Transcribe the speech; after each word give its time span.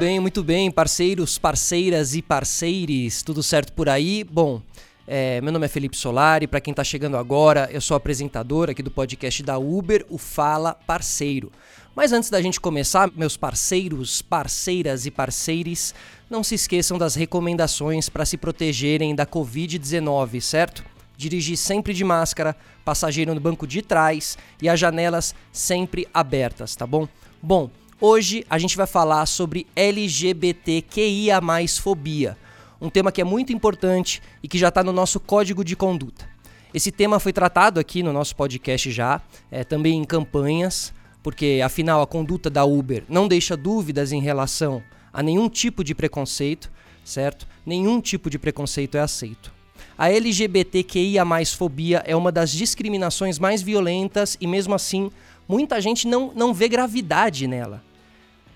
bem, 0.00 0.18
muito 0.18 0.42
bem, 0.42 0.70
parceiros, 0.70 1.36
parceiras 1.36 2.14
e 2.14 2.22
parceires, 2.22 3.22
tudo 3.22 3.42
certo 3.42 3.74
por 3.74 3.86
aí? 3.86 4.24
Bom, 4.24 4.62
é, 5.06 5.42
meu 5.42 5.52
nome 5.52 5.66
é 5.66 5.68
Felipe 5.68 5.94
Solari, 5.94 6.46
para 6.46 6.58
quem 6.58 6.72
está 6.72 6.82
chegando 6.82 7.18
agora, 7.18 7.68
eu 7.70 7.82
sou 7.82 7.94
apresentador 7.94 8.70
aqui 8.70 8.82
do 8.82 8.90
podcast 8.90 9.42
da 9.42 9.58
Uber, 9.58 10.06
o 10.08 10.16
Fala 10.16 10.72
Parceiro. 10.72 11.52
Mas 11.94 12.14
antes 12.14 12.30
da 12.30 12.40
gente 12.40 12.58
começar, 12.58 13.10
meus 13.14 13.36
parceiros, 13.36 14.22
parceiras 14.22 15.04
e 15.04 15.10
parceires, 15.10 15.94
não 16.30 16.42
se 16.42 16.54
esqueçam 16.54 16.96
das 16.96 17.14
recomendações 17.14 18.08
para 18.08 18.24
se 18.24 18.38
protegerem 18.38 19.14
da 19.14 19.26
Covid-19, 19.26 20.40
certo? 20.40 20.82
Dirigir 21.14 21.58
sempre 21.58 21.92
de 21.92 22.04
máscara, 22.04 22.56
passageiro 22.86 23.34
no 23.34 23.40
banco 23.40 23.66
de 23.66 23.82
trás 23.82 24.38
e 24.62 24.68
as 24.70 24.80
janelas 24.80 25.34
sempre 25.52 26.08
abertas, 26.14 26.74
tá 26.74 26.86
bom? 26.86 27.06
Bom, 27.42 27.70
hoje 28.00 28.44
a 28.48 28.58
gente 28.58 28.76
vai 28.76 28.86
falar 28.86 29.26
sobre 29.26 29.66
LGBTQIA 29.76 31.40
fobia 31.80 32.36
um 32.80 32.88
tema 32.88 33.12
que 33.12 33.20
é 33.20 33.24
muito 33.24 33.52
importante 33.52 34.22
e 34.42 34.48
que 34.48 34.56
já 34.56 34.68
está 34.68 34.82
no 34.82 34.92
nosso 34.92 35.20
código 35.20 35.62
de 35.62 35.76
conduta. 35.76 36.28
Esse 36.72 36.90
tema 36.90 37.20
foi 37.20 37.32
tratado 37.32 37.78
aqui 37.78 38.02
no 38.02 38.12
nosso 38.12 38.34
podcast 38.34 38.90
já, 38.90 39.20
é, 39.50 39.64
também 39.64 39.98
em 39.98 40.04
campanhas, 40.04 40.94
porque 41.22 41.60
afinal 41.62 42.00
a 42.00 42.06
conduta 42.06 42.48
da 42.48 42.64
Uber 42.64 43.04
não 43.08 43.28
deixa 43.28 43.56
dúvidas 43.56 44.12
em 44.12 44.22
relação 44.22 44.82
a 45.12 45.22
nenhum 45.22 45.48
tipo 45.48 45.84
de 45.84 45.94
preconceito, 45.94 46.70
certo? 47.04 47.46
Nenhum 47.66 48.00
tipo 48.00 48.30
de 48.30 48.38
preconceito 48.38 48.96
é 48.96 49.00
aceito. 49.00 49.52
A 49.98 50.10
LGBTQIA 50.10 51.24
fobia 51.54 52.02
é 52.06 52.16
uma 52.16 52.32
das 52.32 52.50
discriminações 52.50 53.38
mais 53.38 53.60
violentas 53.60 54.38
e 54.40 54.46
mesmo 54.46 54.74
assim 54.74 55.10
muita 55.46 55.80
gente 55.80 56.06
não, 56.06 56.32
não 56.34 56.54
vê 56.54 56.68
gravidade 56.68 57.46
nela. 57.46 57.89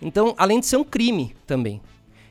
Então, 0.00 0.34
além 0.36 0.60
de 0.60 0.66
ser 0.66 0.76
um 0.76 0.84
crime 0.84 1.34
também. 1.46 1.80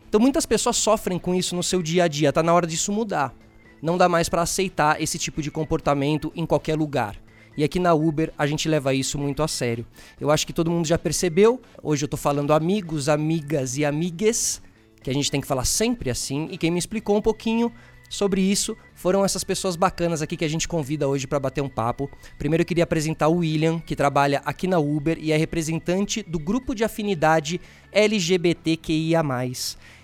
Então 0.08 0.22
muitas 0.22 0.46
pessoas 0.46 0.78
sofrem 0.78 1.18
com 1.18 1.34
isso 1.34 1.56
no 1.56 1.64
seu 1.64 1.82
dia 1.82 2.04
a 2.04 2.08
dia, 2.08 2.32
tá 2.32 2.44
na 2.44 2.54
hora 2.54 2.68
disso 2.68 2.92
mudar. 2.92 3.34
Não 3.82 3.98
dá 3.98 4.08
mais 4.08 4.30
para 4.30 4.44
aceitar 4.44 5.02
esse 5.02 5.18
tipo 5.18 5.42
de 5.42 5.50
comportamento 5.50 6.32
em 6.36 6.46
qualquer 6.46 6.78
lugar. 6.78 7.18
E 7.58 7.64
aqui 7.64 7.80
na 7.80 7.94
Uber 7.94 8.32
a 8.38 8.46
gente 8.46 8.70
leva 8.70 8.94
isso 8.94 9.18
muito 9.18 9.42
a 9.44 9.48
sério. 9.48 9.86
Eu 10.22 10.30
acho 10.30 10.46
que 10.46 10.54
todo 10.54 10.70
mundo 10.70 10.88
já 10.88 10.98
percebeu. 10.98 11.60
Hoje 11.82 12.06
eu 12.06 12.08
tô 12.08 12.16
falando 12.16 12.54
amigos, 12.54 13.10
amigas 13.10 13.76
e 13.76 13.84
amigues, 13.84 14.62
que 15.02 15.10
a 15.10 15.14
gente 15.14 15.30
tem 15.32 15.42
que 15.42 15.48
falar 15.48 15.66
sempre 15.66 16.10
assim. 16.10 16.48
E 16.52 16.58
quem 16.58 16.72
me 16.72 16.80
explicou 16.80 17.18
um 17.18 17.22
pouquinho 17.22 17.72
sobre 18.14 18.42
isso 18.42 18.78
foram 18.94 19.26
essas 19.26 19.44
pessoas 19.44 19.76
bacanas 19.76 20.22
aqui 20.22 20.38
que 20.38 20.46
a 20.46 20.50
gente 20.50 20.68
convida 20.68 21.08
hoje 21.08 21.26
para 21.26 21.40
bater 21.40 21.62
um 21.62 21.68
papo. 21.68 22.08
Primeiro 22.38 22.62
eu 22.62 22.66
queria 22.66 22.84
apresentar 22.84 23.28
o 23.28 23.38
William, 23.38 23.80
que 23.80 23.96
trabalha 23.96 24.40
aqui 24.46 24.68
na 24.68 24.78
Uber 24.78 25.18
e 25.20 25.32
é 25.32 25.38
representante 25.38 26.22
do 26.22 26.38
grupo 26.38 26.76
de 26.76 26.84
afinidade 26.84 27.60
LGBTQIA. 27.92 29.24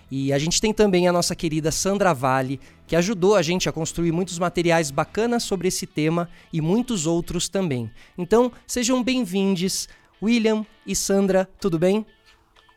E 0.10 0.34
a 0.34 0.40
gente 0.40 0.60
tem 0.60 0.74
também 0.74 1.08
a 1.08 1.14
nossa 1.14 1.36
querida 1.36 1.72
Sandra 1.72 2.12
Vale, 2.12 2.60
que 2.88 2.96
ajudou 2.96 3.36
a 3.36 3.44
gente 3.44 3.70
a 3.70 3.72
construir 3.72 4.12
muitos 4.12 4.40
materiais 4.40 4.90
bacanas 4.90 5.44
sobre 5.44 5.68
esse 5.68 5.86
tema 5.86 6.28
e 6.52 6.60
muitos 6.62 7.06
outros 7.06 7.48
também. 7.48 7.92
Então, 8.18 8.52
sejam 8.66 9.04
bem-vindos, 9.04 9.88
William 10.20 10.66
e 10.84 10.96
Sandra, 10.96 11.48
tudo 11.62 11.78
bem? 11.78 12.04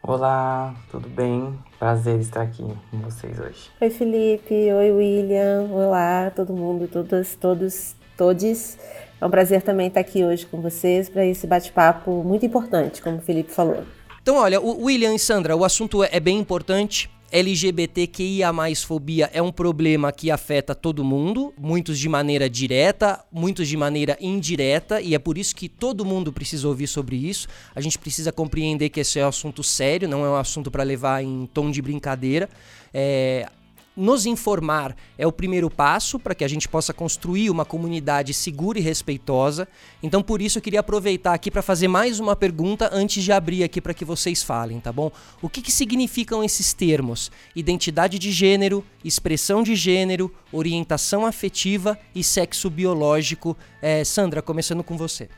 Olá, 0.05 0.75
tudo 0.91 1.09
bem? 1.09 1.57
Prazer 1.79 2.19
estar 2.19 2.43
aqui 2.43 2.65
com 2.91 2.99
vocês 2.99 3.39
hoje. 3.39 3.71
Oi, 3.81 3.89
Felipe. 3.89 4.53
Oi, 4.53 4.91
William. 4.91 5.69
Olá, 5.71 6.29
todo 6.35 6.53
mundo, 6.53 6.89
todas, 6.89 7.37
todos, 7.37 7.95
todes. 8.17 8.77
É 9.21 9.25
um 9.25 9.31
prazer 9.31 9.63
também 9.63 9.87
estar 9.87 10.01
aqui 10.01 10.25
hoje 10.25 10.45
com 10.45 10.61
vocês 10.61 11.09
para 11.09 11.25
esse 11.25 11.47
bate-papo 11.47 12.11
muito 12.25 12.45
importante, 12.45 13.01
como 13.01 13.19
o 13.19 13.21
Felipe 13.21 13.53
falou. 13.53 13.85
Então, 14.21 14.35
olha, 14.39 14.61
o 14.61 14.87
William 14.87 15.15
e 15.15 15.21
Sandra, 15.21 15.55
o 15.55 15.65
assunto 15.65 16.03
é 16.03 16.19
bem 16.19 16.37
importante. 16.37 17.09
LGBTQIA 17.33 18.53
fobia 18.85 19.31
é 19.33 19.41
um 19.41 19.51
problema 19.51 20.13
que 20.13 20.31
afeta 20.31 20.75
todo 20.75 21.03
mundo, 21.03 21.55
muitos 21.59 21.99
de 21.99 22.07
maneira 22.07 22.49
direta, 22.49 23.25
muitos 23.33 23.67
de 23.67 23.77
maneira 23.77 24.19
indireta, 24.21 25.01
e 25.01 25.15
é 25.15 25.19
por 25.19 25.39
isso 25.39 25.57
que 25.57 25.67
todo 25.67 26.05
mundo 26.05 26.31
precisa 26.31 26.69
ouvir 26.69 26.87
sobre 26.87 27.17
isso. 27.17 27.49
A 27.75 27.81
gente 27.81 27.99
precisa 27.99 28.31
compreender 28.31 28.91
que 28.91 29.01
esse 29.01 29.19
é 29.19 29.25
um 29.25 29.29
assunto 29.29 29.63
sério, 29.63 30.07
não 30.07 30.27
é 30.27 30.29
um 30.29 30.37
assunto 30.37 30.71
para 30.71 30.83
levar 30.83 31.25
em 31.25 31.47
tom 31.47 31.71
de 31.71 31.81
brincadeira. 31.81 32.51
É, 32.93 33.49
nos 33.97 34.27
informar 34.27 34.97
é 35.19 35.27
o 35.27 35.33
primeiro 35.33 35.69
passo 35.71 36.19
para 36.19 36.35
que 36.35 36.45
a 36.45 36.49
gente 36.49 36.69
possa 36.69 36.93
construir 36.93 37.51
uma 37.51 37.65
comunidade 37.65 38.33
segura 38.33 38.79
e 38.79 38.83
respeitosa. 38.83 39.69
Então, 40.03 40.23
por 40.23 40.41
isso, 40.41 40.59
eu 40.59 40.63
queria 40.63 40.81
aproveitar 40.81 41.35
aqui 41.35 41.51
para 41.51 41.63
fazer 41.63 41.89
mais 41.89 42.19
uma 42.19 42.35
pergunta 42.35 42.89
antes 42.93 43.23
de 43.23 43.33
abrir 43.33 43.63
aqui 43.63 43.81
para 43.81 43.95
que 43.95 44.05
vocês 44.05 44.43
falem, 44.43 44.81
tá 44.81 44.93
bom? 44.93 45.11
O 45.41 45.49
que, 45.49 45.61
que 45.61 45.71
significam 45.71 46.43
esses 46.43 46.73
termos? 46.73 47.31
Identidade 47.55 48.19
de 48.19 48.33
gênero, 48.33 48.85
expressão 49.05 49.63
de 49.63 49.75
gênero, 49.77 50.33
orientação 50.51 51.27
afetiva 51.27 51.99
e 52.15 52.25
sexo 52.25 52.71
biológico. 52.71 53.57
É, 53.81 54.05
Sandra, 54.05 54.41
começando 54.41 54.83
com 54.83 54.97
você. 54.97 55.29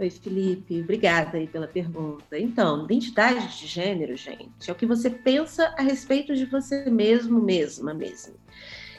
Oi, 0.00 0.10
Felipe, 0.10 0.80
obrigada 0.80 1.38
aí 1.38 1.48
pela 1.48 1.66
pergunta. 1.66 2.38
Então, 2.38 2.84
identidade 2.84 3.58
de 3.58 3.66
gênero, 3.66 4.16
gente, 4.16 4.68
é 4.68 4.72
o 4.72 4.76
que 4.76 4.86
você 4.86 5.10
pensa 5.10 5.74
a 5.76 5.82
respeito 5.82 6.36
de 6.36 6.44
você 6.44 6.88
mesmo, 6.88 7.42
mesma, 7.42 7.92
mesma. 7.92 8.34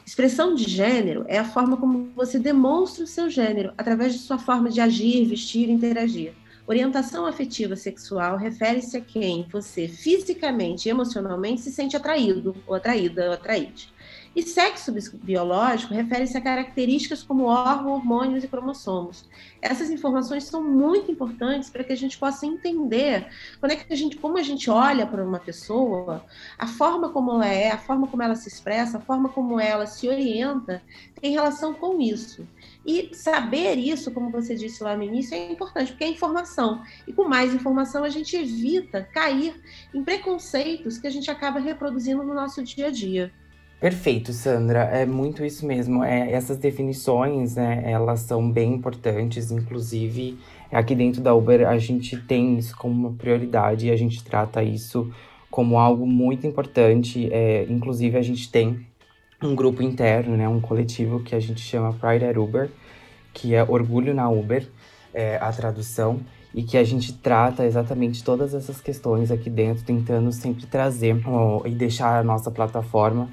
Expressão 0.06 0.54
de 0.54 0.66
gênero 0.66 1.24
é 1.30 1.38
a 1.38 1.46
forma 1.46 1.78
como 1.78 2.12
você 2.14 2.38
demonstra 2.38 3.06
o 3.06 3.08
seu 3.08 3.30
gênero 3.30 3.72
através 3.78 4.12
de 4.12 4.20
sua 4.20 4.38
forma 4.38 4.70
de 4.70 4.82
agir, 4.82 5.24
vestir 5.24 5.70
interagir. 5.70 6.34
Orientação 6.68 7.26
afetiva 7.26 7.78
sexual 7.78 8.36
refere-se 8.36 8.98
a 8.98 9.02
quem 9.02 9.48
você 9.50 9.88
fisicamente 9.88 10.88
e 10.88 10.92
emocionalmente 10.92 11.62
se 11.62 11.72
sente 11.72 11.96
atraído 11.96 12.54
ou 12.68 12.76
atraída 12.76 13.28
ou 13.28 13.32
atraíde. 13.32 13.94
E 14.36 14.44
sexo 14.44 14.94
biológico 15.24 15.94
refere-se 15.94 16.38
a 16.38 16.42
características 16.42 17.24
como 17.24 17.46
órgãos, 17.46 17.98
hormônios 17.98 18.44
e 18.44 18.48
cromossomos. 18.48 19.28
Essas 19.60 19.90
informações 19.90 20.44
são 20.44 20.64
muito 20.64 21.12
importantes 21.12 21.70
para 21.70 21.84
que 21.84 21.92
a 21.92 21.96
gente 21.96 22.18
possa 22.18 22.46
entender 22.46 23.28
quando 23.60 23.72
é 23.72 23.76
que 23.76 23.92
a 23.92 23.96
gente, 23.96 24.18
como 24.18 24.38
a 24.38 24.44
gente 24.44 24.70
olha 24.70 25.06
para 25.06 25.26
uma 25.26 25.40
pessoa, 25.40 26.24
a 26.58 26.68
forma 26.68 27.10
como 27.10 27.32
ela 27.32 27.48
é, 27.48 27.72
a 27.72 27.78
forma 27.78 28.08
como 28.08 28.22
ela 28.22 28.36
se 28.36 28.48
expressa, 28.48 28.98
a 28.98 29.02
forma 29.02 29.30
como 29.30 29.60
ela 29.60 29.88
se 29.88 30.08
orienta, 30.08 30.82
tem 31.20 31.32
relação 31.32 31.74
com 31.74 32.00
isso. 32.00 32.48
E 32.86 33.14
saber 33.14 33.78
isso, 33.78 34.12
como 34.12 34.30
você 34.30 34.56
disse 34.56 34.84
lá 34.84 34.96
no 34.96 35.04
início, 35.04 35.36
é 35.36 35.52
importante, 35.52 35.92
porque 35.92 36.04
é 36.04 36.08
informação. 36.08 36.82
E 37.08 37.12
com 37.12 37.28
mais 37.28 37.54
informação, 37.54 38.04
a 38.04 38.10
gente 38.10 38.36
evita 38.36 39.04
cair 39.12 39.60
em 39.94 40.04
preconceitos 40.04 40.98
que 40.98 41.08
a 41.08 41.12
gente 41.12 41.30
acaba 41.30 41.60
reproduzindo 41.60 42.24
no 42.24 42.34
nosso 42.34 42.64
dia 42.64 42.88
a 42.88 42.92
dia. 42.92 43.34
Perfeito, 43.80 44.34
Sandra. 44.34 44.82
É 44.82 45.06
muito 45.06 45.44
isso 45.46 45.66
mesmo. 45.66 46.04
É, 46.04 46.32
essas 46.32 46.58
definições, 46.58 47.56
né, 47.56 47.82
elas 47.86 48.20
são 48.20 48.52
bem 48.52 48.74
importantes. 48.74 49.52
Inclusive, 49.52 50.38
aqui 50.70 50.94
dentro 50.94 51.22
da 51.22 51.34
Uber, 51.34 51.66
a 51.66 51.78
gente 51.78 52.18
tem 52.18 52.58
isso 52.58 52.76
como 52.76 53.08
uma 53.08 53.18
prioridade 53.18 53.88
e 53.88 53.92
a 53.92 53.96
gente 53.96 54.22
trata 54.22 54.62
isso 54.62 55.10
como 55.50 55.80
algo 55.80 56.06
muito 56.06 56.46
importante. 56.46 57.30
É, 57.32 57.66
inclusive, 57.70 58.18
a 58.18 58.22
gente 58.22 58.52
tem 58.52 58.86
um 59.42 59.56
grupo 59.56 59.82
interno, 59.82 60.36
né, 60.36 60.48
um 60.50 60.60
coletivo 60.60 61.22
que 61.22 61.34
a 61.34 61.40
gente 61.40 61.62
chama 61.62 61.94
Pride 61.94 62.26
at 62.26 62.36
Uber, 62.36 62.70
que 63.34 63.56
é 63.56 63.64
Orgulho 63.64 64.14
na 64.14 64.30
Uber, 64.30 64.68
é, 65.14 65.38
a 65.38 65.54
tradução, 65.54 66.20
e 66.54 66.64
que 66.64 66.78
a 66.78 66.84
gente 66.84 67.14
trata 67.14 67.66
exatamente 67.66 68.26
todas 68.26 68.54
essas 68.54 68.82
questões 68.82 69.32
aqui 69.32 69.50
dentro, 69.50 69.86
tentando 69.86 70.30
sempre 70.34 70.66
trazer 70.66 71.16
e 71.66 71.70
deixar 71.70 72.20
a 72.20 72.24
nossa 72.24 72.52
plataforma 72.52 73.30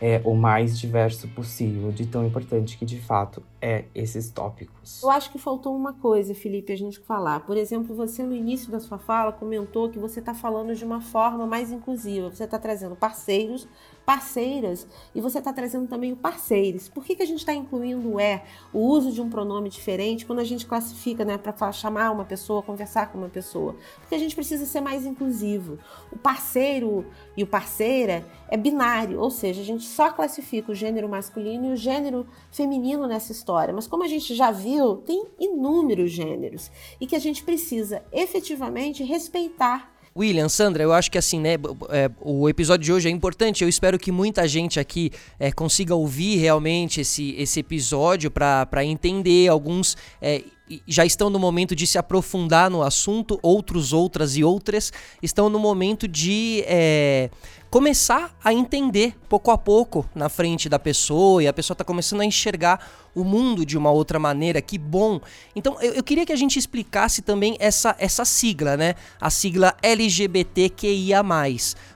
é, 0.00 0.20
o 0.24 0.34
mais 0.34 0.78
diverso 0.78 1.28
possível, 1.28 1.92
de 1.92 2.06
tão 2.06 2.26
importante 2.26 2.78
que 2.78 2.86
de 2.86 2.98
fato 2.98 3.42
é 3.60 3.84
esses 3.94 4.30
tópicos. 4.30 5.02
Eu 5.02 5.10
acho 5.10 5.30
que 5.30 5.38
faltou 5.38 5.76
uma 5.76 5.92
coisa, 5.92 6.34
Felipe, 6.34 6.72
a 6.72 6.76
gente 6.76 6.98
falar. 7.00 7.40
Por 7.40 7.56
exemplo, 7.56 7.94
você 7.94 8.22
no 8.22 8.34
início 8.34 8.72
da 8.72 8.80
sua 8.80 8.98
fala 8.98 9.30
comentou 9.32 9.90
que 9.90 9.98
você 9.98 10.20
está 10.20 10.32
falando 10.32 10.74
de 10.74 10.84
uma 10.84 11.02
forma 11.02 11.46
mais 11.46 11.70
inclusiva, 11.70 12.30
você 12.30 12.44
está 12.44 12.58
trazendo 12.58 12.96
parceiros 12.96 13.68
parceiras 14.10 14.88
e 15.14 15.20
você 15.20 15.38
está 15.38 15.52
trazendo 15.52 15.86
também 15.86 16.10
o 16.10 16.16
parceiros. 16.16 16.88
Por 16.88 17.04
que, 17.04 17.14
que 17.14 17.22
a 17.22 17.26
gente 17.26 17.38
está 17.38 17.54
incluindo 17.54 18.14
o 18.14 18.18
é, 18.18 18.42
o 18.72 18.80
uso 18.80 19.12
de 19.12 19.22
um 19.22 19.30
pronome 19.30 19.68
diferente 19.68 20.26
quando 20.26 20.40
a 20.40 20.44
gente 20.44 20.66
classifica, 20.66 21.24
né, 21.24 21.38
para 21.38 21.70
chamar 21.70 22.10
uma 22.10 22.24
pessoa, 22.24 22.60
conversar 22.60 23.12
com 23.12 23.18
uma 23.18 23.28
pessoa? 23.28 23.76
Porque 24.00 24.16
a 24.16 24.18
gente 24.18 24.34
precisa 24.34 24.66
ser 24.66 24.80
mais 24.80 25.06
inclusivo. 25.06 25.78
O 26.10 26.18
parceiro 26.18 27.06
e 27.36 27.44
o 27.44 27.46
parceira 27.46 28.26
é 28.48 28.56
binário, 28.56 29.20
ou 29.20 29.30
seja, 29.30 29.60
a 29.60 29.64
gente 29.64 29.84
só 29.84 30.10
classifica 30.10 30.72
o 30.72 30.74
gênero 30.74 31.08
masculino 31.08 31.66
e 31.66 31.72
o 31.74 31.76
gênero 31.76 32.26
feminino 32.50 33.06
nessa 33.06 33.30
história. 33.30 33.72
Mas 33.72 33.86
como 33.86 34.02
a 34.02 34.08
gente 34.08 34.34
já 34.34 34.50
viu, 34.50 34.96
tem 34.96 35.24
inúmeros 35.38 36.10
gêneros 36.10 36.68
e 37.00 37.06
que 37.06 37.14
a 37.14 37.20
gente 37.20 37.44
precisa 37.44 38.02
efetivamente 38.10 39.04
respeitar 39.04 39.99
William, 40.16 40.48
Sandra, 40.48 40.82
eu 40.82 40.92
acho 40.92 41.10
que 41.10 41.18
assim, 41.18 41.40
né, 41.40 41.54
é, 41.90 42.10
o 42.20 42.48
episódio 42.48 42.84
de 42.84 42.92
hoje 42.92 43.08
é 43.08 43.10
importante. 43.10 43.62
Eu 43.62 43.68
espero 43.68 43.98
que 43.98 44.10
muita 44.10 44.46
gente 44.48 44.80
aqui 44.80 45.12
é, 45.38 45.52
consiga 45.52 45.94
ouvir 45.94 46.36
realmente 46.36 47.00
esse, 47.00 47.34
esse 47.38 47.60
episódio 47.60 48.30
para 48.30 48.84
entender 48.84 49.48
alguns. 49.48 49.96
É, 50.20 50.42
já 50.86 51.04
estão 51.04 51.28
no 51.30 51.38
momento 51.38 51.74
de 51.74 51.86
se 51.86 51.98
aprofundar 51.98 52.70
no 52.70 52.82
assunto, 52.82 53.38
outros, 53.42 53.92
outras 53.92 54.36
e 54.36 54.44
outras 54.44 54.92
estão 55.22 55.48
no 55.48 55.58
momento 55.58 56.06
de 56.06 56.62
é, 56.66 57.30
começar 57.70 58.34
a 58.42 58.52
entender 58.52 59.16
pouco 59.28 59.50
a 59.50 59.58
pouco 59.58 60.04
na 60.14 60.28
frente 60.28 60.68
da 60.68 60.78
pessoa 60.78 61.42
e 61.42 61.48
a 61.48 61.52
pessoa 61.52 61.74
está 61.74 61.84
começando 61.84 62.20
a 62.20 62.24
enxergar 62.24 62.84
o 63.14 63.24
mundo 63.24 63.64
de 63.64 63.76
uma 63.78 63.90
outra 63.90 64.18
maneira. 64.18 64.60
Que 64.60 64.78
bom! 64.78 65.20
Então 65.54 65.76
eu, 65.80 65.94
eu, 65.94 66.02
queria 66.02 66.26
que 66.26 66.32
a 66.32 66.36
gente 66.36 66.58
explicasse 66.58 67.22
também 67.22 67.56
essa, 67.58 67.94
essa 67.98 68.24
sigla, 68.24 68.76
né? 68.76 68.94
A 69.20 69.30
sigla 69.30 69.76
LGBTQIA. 69.82 71.22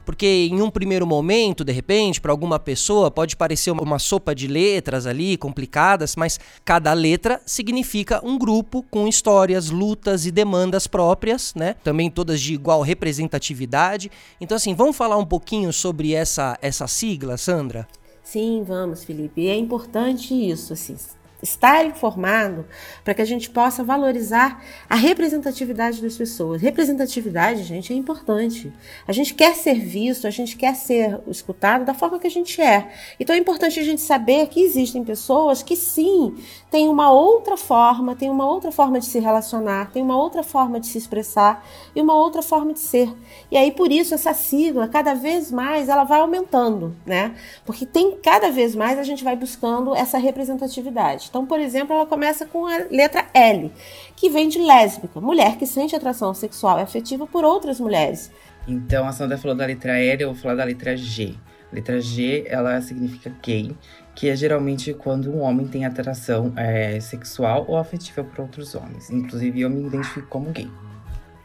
Porque 0.05 0.49
em 0.51 0.61
um 0.61 0.71
primeiro 0.71 1.07
momento, 1.07 1.65
de 1.65 1.73
repente, 1.73 2.21
para 2.21 2.33
alguma 2.33 2.59
pessoa 2.59 3.11
pode 3.11 3.37
parecer 3.37 3.71
uma 3.71 3.99
sopa 3.99 4.35
de 4.35 4.47
letras 4.47 5.07
ali, 5.07 5.37
complicadas, 5.37 6.17
mas 6.17 6.39
cada 6.65 6.93
letra 6.93 7.41
significa 7.47 8.21
um 8.25 8.39
grupo 8.39 8.83
com 8.91 9.09
histórias, 9.09 9.71
lutas 9.71 10.27
e 10.27 10.31
demandas 10.31 10.87
próprias, 10.87 11.55
né? 11.55 11.75
Também 11.83 12.11
todas 12.11 12.41
de 12.41 12.55
igual 12.55 12.83
representatividade. 12.83 14.11
Então, 14.41 14.57
assim, 14.57 14.75
vamos 14.75 14.97
falar 14.97 15.17
um 15.17 15.27
pouquinho 15.27 15.73
sobre 15.73 16.13
essa, 16.13 16.59
essa 16.61 16.87
sigla, 16.87 17.37
Sandra? 17.37 17.87
Sim, 18.23 18.65
vamos, 18.67 19.05
Felipe. 19.05 19.43
E 19.43 19.49
é 19.49 19.57
importante 19.57 20.35
isso, 20.35 20.73
assim, 20.73 20.97
estar 21.45 21.85
informado 21.85 22.65
para 23.05 23.15
que 23.15 23.23
a 23.23 23.25
gente 23.25 23.51
possa 23.51 23.85
valorizar 23.85 24.65
a 24.89 24.95
representatividade 24.95 26.03
das 26.03 26.17
pessoas. 26.17 26.61
Representatividade, 26.61 27.63
gente, 27.63 27.93
é 27.93 27.97
importante. 27.97 28.73
A 29.07 29.13
gente 29.13 29.35
quer 29.35 29.55
ser 29.55 29.79
visto, 29.79 30.27
a 30.27 30.31
gente 30.31 30.57
quer 30.57 30.75
ser 30.75 31.21
escutado 31.29 31.85
da 31.85 31.95
forma 31.95 32.19
que 32.19 32.27
a 32.27 32.31
gente 32.31 32.61
é. 32.61 32.91
Então 33.21 33.37
é 33.37 33.39
importante 33.39 33.79
a 33.79 33.85
gente 33.85 34.01
saber 34.01 34.49
que 34.49 34.61
existem 34.61 35.05
pessoas 35.05 35.63
que 35.63 35.77
sim 35.77 36.35
têm 36.71 36.89
uma 36.89 37.13
outra 37.13 37.57
forma, 37.57 38.17
têm 38.17 38.31
uma 38.31 38.49
outra 38.49 38.73
forma 38.73 38.99
de 38.99 39.07
se 39.07 39.21
relacionar, 39.21 39.91
têm 39.93 40.03
uma 40.03 40.17
outra 40.17 40.43
forma 40.43 40.81
de 40.81 40.87
se 40.87 40.99
expressar 40.99 41.65
e 41.95 42.01
uma 42.01 42.15
outra 42.15 42.43
forma 42.43 42.73
de 42.73 42.81
ser. 42.81 43.15
E 43.51 43.57
aí 43.57 43.71
por 43.71 43.93
isso 43.93 44.15
essa 44.15 44.33
sigla, 44.33 44.89
cada 44.89 45.15
vez 45.15 45.53
mais, 45.53 45.89
ela 45.89 46.05
vai 46.05 46.21
aumentando, 46.21 46.97
né? 47.05 47.35
Porque 47.67 47.85
tem 47.85 48.17
cada 48.23 48.51
vez 48.51 48.75
mais 48.75 48.99
a 48.99 49.03
gente 49.03 49.23
vai 49.23 49.37
buscando 49.37 49.95
essa 49.95 50.17
representatividade. 50.17 51.31
Então, 51.35 51.45
por 51.45 51.59
exemplo, 51.59 51.93
ela 51.93 52.07
começa 52.07 52.47
com 52.47 52.65
a 52.65 52.87
letra 52.89 53.27
L, 53.35 53.73
que 54.15 54.31
vem 54.31 54.49
de 54.49 54.61
lésbica, 54.61 55.21
mulher 55.21 55.57
que 55.59 55.67
sente 55.67 55.97
atração 55.97 56.33
sexual 56.33 56.79
e 56.79 56.83
afetiva 56.83 57.27
por 57.27 57.45
outras 57.45 57.81
mulheres. 57.81 58.31
Então, 58.69 59.05
a 59.05 59.11
Sandra 59.11 59.37
falou 59.37 59.57
da 59.57 59.67
letra 59.67 59.99
L, 59.99 60.23
eu 60.23 60.33
vou 60.33 60.41
falar 60.41 60.55
da 60.55 60.63
letra 60.63 60.97
G. 60.97 61.35
A 61.73 61.75
letra 61.75 62.01
G, 62.01 62.45
ela 62.47 62.81
significa 62.81 63.35
gay, 63.43 63.77
que 64.15 64.29
é 64.29 64.37
geralmente 64.37 64.95
quando 64.95 65.29
um 65.29 65.41
homem 65.41 65.67
tem 65.67 65.85
atração 65.85 66.53
é, 66.57 67.01
sexual 67.01 67.65
ou 67.67 67.79
afetiva 67.79 68.23
por 68.23 68.43
outros 68.43 68.77
homens. 68.77 69.11
Inclusive, 69.11 69.61
eu 69.61 69.69
me 69.69 69.89
identifico 69.89 70.29
como 70.29 70.53
gay. 70.53 70.71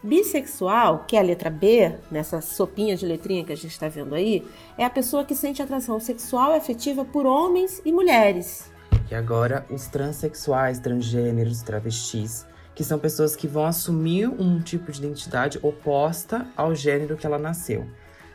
Bissexual, 0.03 1.06
que 1.07 1.15
é 1.15 1.19
a 1.19 1.24
letra 1.24 1.50
B, 1.50 1.95
nessa 2.12 2.42
sopinha 2.42 2.95
de 2.95 3.07
letrinha 3.07 3.44
que 3.44 3.53
a 3.53 3.57
gente 3.57 3.71
está 3.71 3.88
vendo 3.88 4.13
aí, 4.13 4.45
é 4.77 4.85
a 4.85 4.89
pessoa 4.89 5.25
que 5.25 5.33
sente 5.33 5.63
atração 5.63 6.00
sexual 6.00 6.53
e 6.53 6.57
afetiva 6.57 7.03
por 7.03 7.25
homens 7.25 7.81
e 7.83 7.92
mulheres. 7.92 8.69
E 9.11 9.15
agora, 9.15 9.65
os 9.69 9.88
transexuais, 9.88 10.79
transgêneros, 10.79 11.61
travestis, 11.61 12.45
que 12.75 12.83
são 12.83 13.00
pessoas 13.00 13.35
que 13.35 13.47
vão 13.47 13.65
assumir 13.65 14.27
um 14.27 14.61
tipo 14.61 14.91
de 14.91 15.00
identidade 15.00 15.59
oposta 15.61 16.47
ao 16.56 16.75
gênero 16.75 17.17
que 17.17 17.25
ela 17.25 17.39
nasceu. 17.39 17.88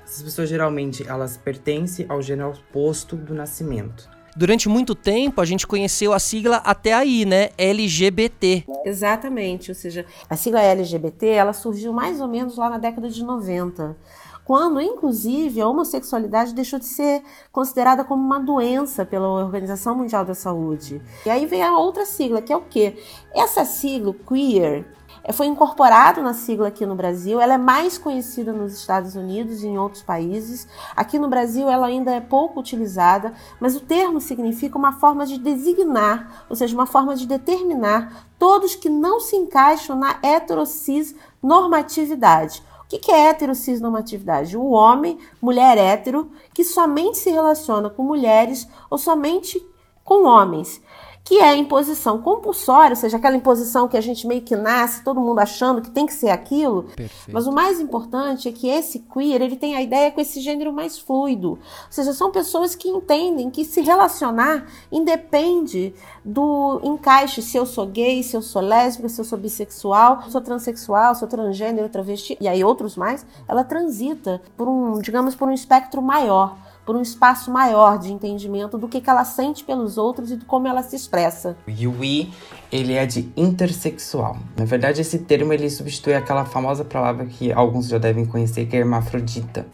Essas 0.04 0.22
pessoas 0.22 0.48
geralmente 0.48 1.06
elas 1.08 1.36
pertencem 1.36 2.04
ao 2.08 2.20
gênero 2.20 2.50
oposto 2.50 3.16
do 3.16 3.34
nascimento. 3.34 4.10
Durante 4.36 4.68
muito 4.68 4.96
tempo 4.96 5.40
a 5.40 5.44
gente 5.44 5.64
conheceu 5.64 6.12
a 6.12 6.18
sigla 6.18 6.56
até 6.56 6.92
aí, 6.92 7.24
né? 7.24 7.50
LGBT. 7.56 8.64
Exatamente, 8.84 9.70
ou 9.70 9.74
seja, 9.76 10.04
a 10.28 10.36
sigla 10.36 10.60
LGBT 10.60 11.28
ela 11.28 11.52
surgiu 11.52 11.92
mais 11.92 12.20
ou 12.20 12.26
menos 12.26 12.56
lá 12.56 12.68
na 12.68 12.78
década 12.78 13.08
de 13.08 13.22
90 13.22 13.96
quando, 14.44 14.80
inclusive, 14.80 15.60
a 15.60 15.68
homossexualidade 15.68 16.54
deixou 16.54 16.78
de 16.78 16.84
ser 16.84 17.22
considerada 17.50 18.04
como 18.04 18.22
uma 18.22 18.38
doença 18.38 19.04
pela 19.04 19.26
Organização 19.28 19.94
Mundial 19.94 20.24
da 20.24 20.34
Saúde. 20.34 21.00
E 21.24 21.30
aí 21.30 21.46
vem 21.46 21.62
a 21.62 21.78
outra 21.78 22.04
sigla, 22.04 22.42
que 22.42 22.52
é 22.52 22.56
o 22.56 22.60
quê? 22.60 23.02
Essa 23.34 23.64
sigla, 23.64 24.14
queer, 24.26 24.84
é, 25.26 25.32
foi 25.32 25.46
incorporado 25.46 26.20
na 26.20 26.34
sigla 26.34 26.68
aqui 26.68 26.84
no 26.84 26.94
Brasil. 26.94 27.40
Ela 27.40 27.54
é 27.54 27.58
mais 27.58 27.96
conhecida 27.96 28.52
nos 28.52 28.74
Estados 28.74 29.16
Unidos 29.16 29.62
e 29.62 29.68
em 29.68 29.78
outros 29.78 30.02
países. 30.02 30.68
Aqui 30.94 31.18
no 31.18 31.28
Brasil 31.28 31.70
ela 31.70 31.86
ainda 31.86 32.12
é 32.12 32.20
pouco 32.20 32.60
utilizada, 32.60 33.32
mas 33.58 33.74
o 33.74 33.80
termo 33.80 34.20
significa 34.20 34.76
uma 34.76 34.92
forma 34.92 35.24
de 35.24 35.38
designar, 35.38 36.44
ou 36.50 36.54
seja, 36.54 36.74
uma 36.74 36.86
forma 36.86 37.16
de 37.16 37.26
determinar 37.26 38.28
todos 38.38 38.74
que 38.74 38.90
não 38.90 39.18
se 39.18 39.34
encaixam 39.36 39.96
na 39.96 40.18
heterocis 40.22 41.14
normatividade 41.42 42.62
o 42.96 43.00
que 43.00 43.10
é 43.10 43.28
heterocisnormatividade? 43.28 44.56
O 44.56 44.70
homem, 44.70 45.18
mulher 45.40 45.76
hétero, 45.78 46.30
que 46.52 46.64
somente 46.64 47.18
se 47.18 47.30
relaciona 47.30 47.90
com 47.90 48.02
mulheres 48.02 48.68
ou 48.90 48.98
somente 48.98 49.60
com 50.04 50.26
homens 50.26 50.80
que 51.24 51.38
é 51.38 51.48
a 51.48 51.56
imposição 51.56 52.20
compulsória, 52.20 52.90
ou 52.90 52.96
seja, 52.96 53.16
aquela 53.16 53.34
imposição 53.34 53.88
que 53.88 53.96
a 53.96 54.00
gente 54.00 54.26
meio 54.26 54.42
que 54.42 54.54
nasce, 54.54 55.02
todo 55.02 55.18
mundo 55.18 55.38
achando 55.38 55.80
que 55.80 55.90
tem 55.90 56.04
que 56.04 56.12
ser 56.12 56.28
aquilo. 56.28 56.82
Perfeito. 56.94 57.32
Mas 57.32 57.46
o 57.46 57.52
mais 57.52 57.80
importante 57.80 58.46
é 58.46 58.52
que 58.52 58.68
esse 58.68 58.98
queer, 58.98 59.40
ele 59.40 59.56
tem 59.56 59.74
a 59.74 59.80
ideia 59.80 60.10
com 60.10 60.20
esse 60.20 60.38
gênero 60.40 60.70
mais 60.70 60.98
fluido. 60.98 61.52
Ou 61.52 61.58
seja, 61.88 62.12
são 62.12 62.30
pessoas 62.30 62.74
que 62.74 62.90
entendem 62.90 63.50
que 63.50 63.64
se 63.64 63.80
relacionar 63.80 64.66
independe 64.92 65.94
do 66.22 66.78
encaixe, 66.84 67.40
se 67.40 67.56
eu 67.56 67.64
sou 67.64 67.86
gay, 67.86 68.22
se 68.22 68.36
eu 68.36 68.42
sou 68.42 68.60
lésbica, 68.60 69.08
se 69.08 69.18
eu 69.18 69.24
sou 69.24 69.38
bissexual, 69.38 70.20
se 70.20 70.26
eu 70.26 70.32
sou 70.32 70.40
transexual, 70.42 71.14
se 71.14 71.24
eu 71.24 71.28
transgênero, 71.28 71.88
travesti, 71.88 72.36
e 72.38 72.46
aí 72.46 72.62
outros 72.62 72.96
mais, 72.96 73.24
ela 73.48 73.64
transita 73.64 74.42
por 74.58 74.68
um, 74.68 74.98
digamos, 75.00 75.34
por 75.34 75.48
um 75.48 75.52
espectro 75.52 76.02
maior 76.02 76.54
por 76.84 76.96
um 76.96 77.02
espaço 77.02 77.50
maior 77.50 77.98
de 77.98 78.12
entendimento 78.12 78.76
do 78.76 78.88
que, 78.88 79.00
que 79.00 79.08
ela 79.08 79.24
sente 79.24 79.64
pelos 79.64 79.96
outros 79.96 80.30
e 80.30 80.36
de 80.36 80.44
como 80.44 80.68
ela 80.68 80.82
se 80.82 80.94
expressa. 80.96 81.56
E 81.66 81.86
o 81.86 82.04
I, 82.04 82.32
ele 82.70 82.94
é 82.94 83.06
de 83.06 83.32
intersexual. 83.36 84.36
Na 84.56 84.64
verdade, 84.64 85.00
esse 85.00 85.18
termo 85.18 85.52
ele 85.52 85.70
substitui 85.70 86.14
aquela 86.14 86.44
famosa 86.44 86.84
palavra 86.84 87.26
que 87.26 87.52
alguns 87.52 87.88
já 87.88 87.98
devem 87.98 88.26
conhecer, 88.26 88.66
que 88.66 88.76
é 88.76 88.80
hermafrodita, 88.80 89.66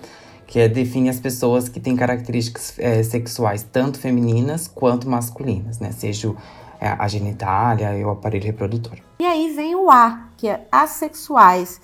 que 0.47 0.59
é, 0.59 0.69
define 0.69 1.09
as 1.09 1.21
pessoas 1.21 1.69
que 1.69 1.81
têm 1.81 1.97
características 1.97 2.75
é, 2.79 3.03
sexuais 3.03 3.63
tanto 3.63 3.99
femininas 3.99 4.69
quanto 4.69 5.09
masculinas, 5.09 5.79
né? 5.79 5.93
Seja 5.93 6.35
é, 6.81 6.89
a 6.89 7.07
genitália 7.07 7.97
e 7.97 8.05
o 8.05 8.11
aparelho 8.11 8.47
reprodutor. 8.47 8.99
E 9.19 9.25
aí 9.25 9.53
vem 9.55 9.75
o 9.75 9.91
A, 9.91 10.29
que 10.37 10.49
é 10.49 10.67
assexuais 10.73 11.81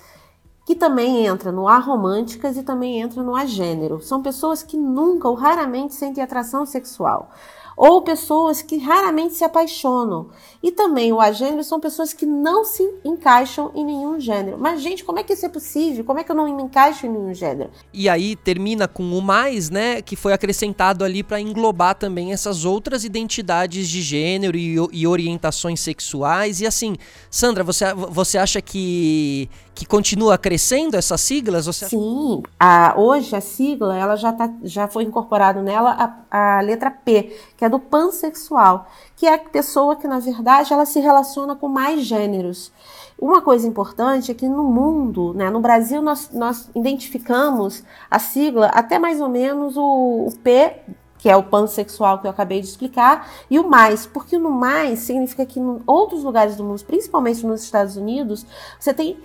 que 0.67 0.75
também 0.75 1.25
entra 1.25 1.49
no 1.49 1.65
aromânticas 1.65 2.57
e 2.57 2.61
também 2.61 2.99
entra 2.99 3.23
no 3.23 3.33
agênero. 3.33 4.01
São 4.01 4.21
pessoas 4.21 4.61
que 4.61 4.75
nunca 4.75 5.29
ou 5.29 5.33
raramente 5.33 5.95
sentem 5.95 6.21
atração 6.21 6.65
sexual 6.65 7.31
ou 7.77 8.01
pessoas 8.01 8.63
que 8.63 8.79
raramente 8.79 9.35
se 9.35 9.43
apaixonam. 9.43 10.31
E 10.63 10.71
também 10.71 11.13
o 11.13 11.21
agênero 11.21 11.63
são 11.63 11.79
pessoas 11.79 12.11
que 12.11 12.25
não 12.25 12.65
se 12.65 12.83
encaixam 13.05 13.71
em 13.75 13.85
nenhum 13.85 14.19
gênero. 14.19 14.57
Mas, 14.57 14.81
gente, 14.81 15.05
como 15.05 15.19
é 15.19 15.23
que 15.23 15.31
isso 15.31 15.45
é 15.45 15.49
possível? 15.49 16.03
Como 16.03 16.17
é 16.17 16.23
que 16.23 16.31
eu 16.31 16.35
não 16.35 16.51
me 16.51 16.63
encaixo 16.63 17.05
em 17.05 17.09
nenhum 17.09 17.31
gênero? 17.35 17.69
E 17.93 18.09
aí 18.09 18.35
termina 18.35 18.87
com 18.87 19.15
o 19.15 19.21
mais, 19.21 19.69
né? 19.69 20.01
Que 20.01 20.15
foi 20.15 20.33
acrescentado 20.33 21.05
ali 21.05 21.21
para 21.21 21.39
englobar 21.39 21.93
também 21.93 22.33
essas 22.33 22.65
outras 22.65 23.03
identidades 23.03 23.87
de 23.87 24.01
gênero 24.01 24.57
e, 24.57 24.75
e, 24.91 25.05
orientações 25.05 25.79
sexuais. 25.79 26.59
E 26.61 26.65
assim, 26.65 26.95
Sandra, 27.29 27.63
você, 27.63 27.93
você 27.93 28.39
acha 28.39 28.59
que, 28.59 29.47
que 29.77 29.85
continua 29.85 30.39
crescendo 30.39 30.97
essas 30.97 31.21
siglas? 31.21 31.67
Você 31.67 31.87
Sim, 31.87 32.41
a, 32.59 32.95
hoje 32.97 33.35
a 33.35 33.41
sigla 33.41 33.95
ela 33.95 34.15
já, 34.15 34.33
tá, 34.33 34.51
já 34.63 34.87
foi 34.87 35.03
incorporado 35.03 35.61
nela 35.61 36.25
a, 36.31 36.57
a 36.57 36.61
letra 36.61 36.89
P, 36.89 37.37
que 37.55 37.63
é 37.63 37.69
do 37.69 37.79
pansexual, 37.79 38.87
que 39.15 39.27
é 39.27 39.35
a 39.35 39.37
pessoa 39.37 39.95
que, 39.95 40.07
na 40.07 40.17
verdade, 40.17 40.73
ela 40.73 40.85
se 40.85 40.99
relaciona 40.99 41.55
com 41.55 41.67
mais 41.67 42.01
gêneros. 42.01 42.71
Uma 43.19 43.39
coisa 43.39 43.67
importante 43.67 44.31
é 44.31 44.33
que 44.33 44.47
no 44.49 44.63
mundo, 44.63 45.33
né, 45.35 45.51
no 45.51 45.59
Brasil, 45.59 46.01
nós, 46.01 46.31
nós 46.33 46.69
identificamos 46.75 47.83
a 48.09 48.17
sigla 48.17 48.67
até 48.67 48.97
mais 48.97 49.21
ou 49.21 49.29
menos 49.29 49.77
o, 49.77 50.27
o 50.27 50.33
P 50.43 50.75
que 51.19 51.27
é 51.27 51.35
o 51.35 51.41
pansexual 51.41 52.19
que 52.19 52.27
eu 52.27 52.31
acabei 52.31 52.61
de 52.61 52.67
explicar, 52.67 53.27
e 53.49 53.57
o 53.57 53.67
mais, 53.67 54.05
porque 54.05 54.37
no 54.37 54.51
mais 54.51 54.99
significa 54.99 55.47
que 55.47 55.59
em 55.59 55.81
outros 55.87 56.23
lugares 56.23 56.55
do 56.55 56.63
mundo, 56.63 56.83
principalmente 56.85 57.43
nos 57.43 57.63
Estados 57.63 57.97
Unidos, 57.97 58.45
você 58.79 58.93
tem 58.93 59.17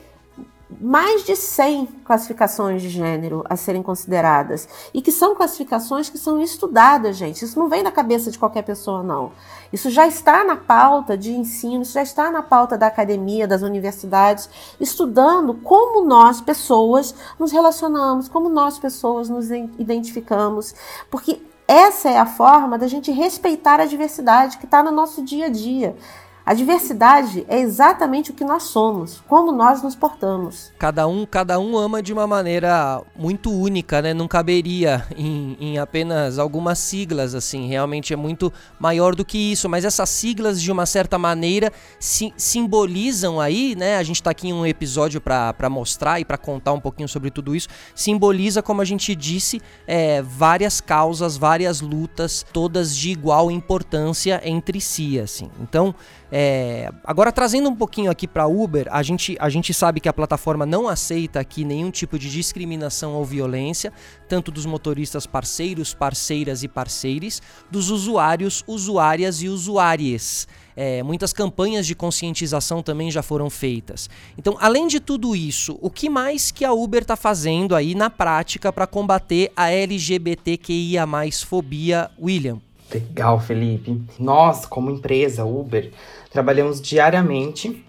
mais 0.81 1.25
de 1.25 1.37
100 1.37 1.87
classificações 2.05 2.83
de 2.83 2.89
gênero 2.89 3.45
a 3.49 3.57
serem 3.57 3.83
consideradas 3.83 4.69
e 4.93 5.01
que 5.01 5.13
são 5.13 5.35
classificações 5.35 6.09
que 6.09 6.19
são 6.19 6.41
estudadas, 6.41 7.17
gente. 7.17 7.45
Isso 7.45 7.59
não 7.59 7.69
vem 7.69 7.83
da 7.83 7.91
cabeça 7.91 8.31
de 8.31 8.39
qualquer 8.39 8.63
pessoa, 8.63 9.03
não. 9.03 9.33
Isso 9.73 9.91
já 9.91 10.07
está 10.07 10.45
na 10.45 10.57
pauta 10.57 11.17
de 11.17 11.33
ensino, 11.33 11.83
isso 11.83 11.95
já 11.95 12.03
está 12.03 12.31
na 12.31 12.43
pauta 12.43 12.77
da 12.77 12.87
academia, 12.87 13.49
das 13.49 13.63
universidades, 13.63 14.49
estudando 14.79 15.55
como 15.55 16.05
nós, 16.05 16.41
pessoas, 16.41 17.15
nos 17.39 17.53
relacionamos, 17.53 18.29
como 18.29 18.49
nós, 18.49 18.79
pessoas, 18.79 19.29
nos 19.29 19.51
identificamos, 19.51 20.75
porque 21.11 21.41
essa 21.67 22.11
é 22.11 22.19
a 22.19 22.27
forma 22.27 22.77
da 22.77 22.87
gente 22.87 23.11
respeitar 23.11 23.81
a 23.81 23.87
diversidade 23.87 24.59
que 24.59 24.67
está 24.67 24.83
no 24.83 24.91
nosso 24.91 25.23
dia 25.23 25.47
a 25.47 25.49
dia. 25.49 25.97
A 26.45 26.55
diversidade 26.55 27.45
é 27.49 27.61
exatamente 27.61 28.33
o 28.33 28.35
que 28.35 28.45
nós 28.45 28.65
somos, 28.65 29.23
como 29.29 29.53
nós 29.53 29.81
nos 29.81 29.95
portamos. 29.95 30.73
Cada 30.77 31.07
um, 31.07 31.25
cada 31.25 31.59
um 31.61 31.79
ama 31.79 32.03
de 32.03 32.13
uma 32.13 32.27
maneira 32.27 33.01
muito 33.15 33.53
única, 33.53 34.03
né? 34.03 34.13
Não 34.13 34.27
caberia 34.27 35.07
em, 35.17 35.57
em 35.61 35.79
apenas 35.79 36.41
algumas 36.41 36.81
siglas, 36.81 37.33
assim. 37.33 37.69
Realmente 37.69 38.13
é 38.13 38.17
muito 38.17 38.53
maior 38.81 39.15
do 39.15 39.25
que 39.25 39.53
isso. 39.53 39.69
Mas 39.69 39.85
essas 39.85 40.09
siglas, 40.11 40.61
de 40.61 40.73
uma 40.73 40.85
certa 40.85 41.17
maneira, 41.17 41.73
si, 42.01 42.35
simbolizam 42.37 43.41
aí, 43.41 43.77
né? 43.77 43.97
A 43.97 44.03
gente 44.03 44.17
está 44.17 44.33
aqui 44.33 44.49
em 44.49 44.53
um 44.53 44.67
episódio 44.67 45.21
para 45.21 45.71
mostrar 45.71 46.19
e 46.19 46.25
para 46.25 46.37
contar 46.37 46.73
um 46.73 46.81
pouquinho 46.81 47.09
sobre 47.09 47.31
tudo 47.31 47.55
isso. 47.55 47.69
Simboliza, 47.95 48.61
como 48.63 48.83
a 48.83 48.85
gente 48.85 49.15
disse, 49.15 49.63
é, 49.87 50.21
várias 50.21 50.81
causas, 50.81 51.37
várias 51.37 51.81
lutas, 51.81 52.45
todas 52.53 52.97
de 52.97 53.11
igual 53.11 53.49
importância 53.49 54.43
entre 54.45 54.81
si, 54.81 55.21
assim. 55.21 55.49
Então, 55.61 55.95
é, 56.35 56.91
agora 57.05 57.31
trazendo 57.31 57.69
um 57.69 57.77
pouquinho 57.77 58.11
aqui 58.11 58.27
para 58.27 58.47
Uber, 58.47 58.89
a 58.91 59.03
gente, 59.03 59.37
a 59.39 59.51
gente 59.51 59.75
sabe 59.75 60.01
que 60.01 60.09
a 60.09 60.15
plataforma 60.15 60.65
não 60.65 60.89
aceita 60.89 61.39
aqui 61.39 61.63
nenhum 61.63 61.91
tipo 61.91 62.19
de 62.19 62.31
discriminação 62.31 63.13
ou 63.13 63.23
violência, 63.23 63.93
tanto 64.27 64.51
dos 64.51 64.65
motoristas 64.65 65.27
parceiros, 65.27 65.93
parceiras 65.93 66.63
e 66.63 66.69
parceires, 66.69 67.43
dos 67.71 67.91
usuários, 67.91 68.65
usuárias 68.67 69.43
e 69.43 69.49
usuárias. 69.51 70.49
É, 70.75 71.03
muitas 71.03 71.35
campanhas 71.35 71.87
de 71.87 71.95
conscientização 71.95 72.83
também 72.83 73.11
já 73.11 73.23
foram 73.23 73.51
feitas. 73.51 74.09
Então, 74.39 74.57
além 74.59 74.87
de 74.87 75.01
tudo 75.01 75.37
isso, 75.37 75.79
o 75.83 75.91
que 75.91 76.09
mais 76.09 76.51
que 76.51 76.65
a 76.65 76.73
Uber 76.73 77.03
está 77.03 77.15
fazendo 77.15 77.77
aí 77.77 77.95
na 77.95 78.09
prática 78.09 78.73
para 78.73 78.87
combater 78.87 79.53
a 79.55 79.71
LGBTQIA+ 79.71 81.07
fobia, 81.45 82.11
William? 82.19 82.59
Legal, 82.93 83.41
Felipe. 83.41 84.01
Nós, 84.19 84.67
como 84.67 84.91
empresa 84.91 85.45
Uber, 85.45 85.91
trabalhamos 86.31 86.81
diariamente 86.81 87.85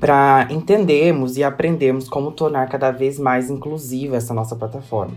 para 0.00 0.48
entendermos 0.50 1.36
e 1.36 1.44
aprendermos 1.44 2.08
como 2.08 2.32
tornar 2.32 2.68
cada 2.68 2.90
vez 2.90 3.18
mais 3.18 3.50
inclusiva 3.50 4.16
essa 4.16 4.34
nossa 4.34 4.56
plataforma. 4.56 5.16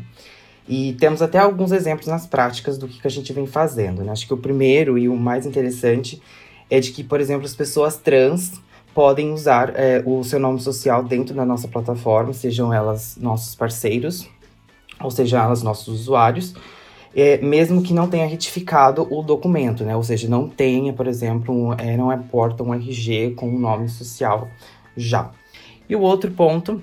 E 0.67 0.93
temos 0.93 1.21
até 1.21 1.39
alguns 1.39 1.71
exemplos 1.71 2.07
nas 2.07 2.27
práticas 2.27 2.77
do 2.77 2.87
que, 2.87 2.99
que 2.99 3.07
a 3.07 3.11
gente 3.11 3.31
vem 3.31 3.47
fazendo. 3.47 4.03
Né? 4.03 4.11
Acho 4.11 4.27
que 4.27 4.33
o 4.33 4.37
primeiro 4.37 4.97
e 4.97 5.07
o 5.07 5.15
mais 5.15 5.45
interessante 5.45 6.21
é 6.69 6.79
de 6.79 6.91
que, 6.91 7.03
por 7.03 7.21
exemplo, 7.21 7.45
as 7.45 7.55
pessoas 7.55 7.95
trans 7.95 8.59
podem 8.93 9.31
usar 9.31 9.73
é, 9.75 10.03
o 10.05 10.23
seu 10.23 10.39
nome 10.39 10.59
social 10.59 11.03
dentro 11.03 11.33
da 11.35 11.45
nossa 11.45 11.67
plataforma, 11.67 12.33
sejam 12.33 12.73
elas 12.73 13.15
nossos 13.15 13.55
parceiros, 13.55 14.27
ou 14.99 15.11
sejam 15.11 15.41
elas 15.41 15.61
nossos 15.61 15.87
usuários, 15.87 16.53
é, 17.17 17.39
mesmo 17.39 17.81
que 17.81 17.95
não 17.95 18.07
tenha 18.07 18.27
retificado 18.27 19.07
o 19.09 19.23
documento, 19.23 19.83
né? 19.83 19.95
Ou 19.95 20.03
seja, 20.03 20.29
não 20.29 20.47
tenha, 20.47 20.93
por 20.93 21.07
exemplo, 21.07 21.51
um, 21.51 21.73
é, 21.73 21.97
não 21.97 22.11
aporta 22.11 22.61
um 22.61 22.71
RG 22.71 23.31
com 23.31 23.49
um 23.49 23.57
nome 23.57 23.89
social 23.89 24.47
já. 24.95 25.31
E 25.89 25.95
o 25.95 26.01
outro 26.01 26.29
ponto 26.29 26.79